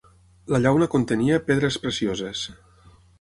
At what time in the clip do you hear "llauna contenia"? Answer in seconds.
0.61-1.37